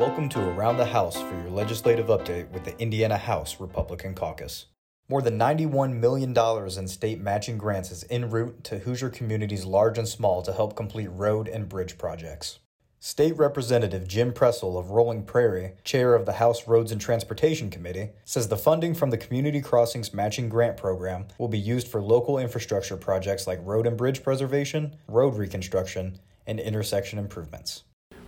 [0.00, 4.64] Welcome to Around the House for your legislative update with the Indiana House Republican Caucus.
[5.10, 9.98] More than $91 million in state matching grants is en route to Hoosier communities large
[9.98, 12.60] and small to help complete road and bridge projects.
[12.98, 18.08] State Representative Jim Pressel of Rolling Prairie, chair of the House Roads and Transportation Committee,
[18.24, 22.38] says the funding from the Community Crossings Matching Grant Program will be used for local
[22.38, 27.82] infrastructure projects like road and bridge preservation, road reconstruction, and intersection improvements.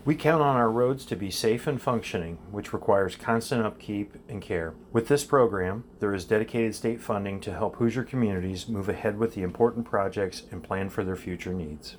[0.05, 4.43] We count on our roads to be safe and functioning, which requires constant upkeep and
[4.43, 4.75] care.
[4.93, 9.36] With this program, there is dedicated state funding to help Hoosier communities move ahead with
[9.36, 11.99] the important projects and plan for their future needs.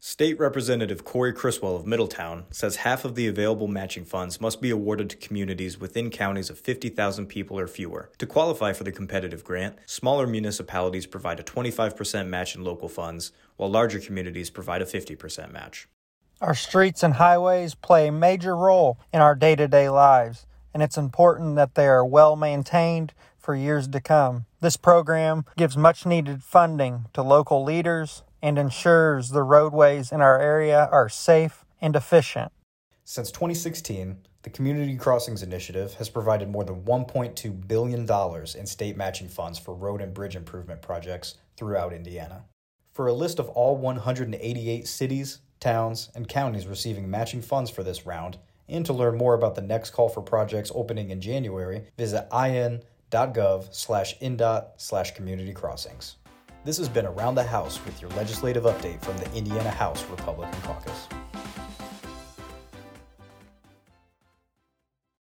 [0.00, 4.70] State Representative Cory Criswell of Middletown says half of the available matching funds must be
[4.70, 8.10] awarded to communities within counties of 50,000 people or fewer.
[8.16, 13.30] To qualify for the competitive grant, smaller municipalities provide a 25% match in local funds,
[13.58, 15.86] while larger communities provide a 50% match.
[16.42, 20.82] Our streets and highways play a major role in our day to day lives, and
[20.82, 24.46] it's important that they are well maintained for years to come.
[24.60, 30.40] This program gives much needed funding to local leaders and ensures the roadways in our
[30.40, 32.50] area are safe and efficient.
[33.04, 38.00] Since 2016, the Community Crossings Initiative has provided more than $1.2 billion
[38.58, 42.46] in state matching funds for road and bridge improvement projects throughout Indiana.
[42.90, 48.04] For a list of all 188 cities, towns, and counties receiving matching funds for this
[48.04, 48.36] round,
[48.68, 53.74] and to learn more about the next call for projects opening in January, visit in.gov
[53.74, 56.16] slash indot slash community crossings.
[56.64, 60.60] This has been Around the House with your legislative update from the Indiana House Republican
[60.62, 61.08] Caucus.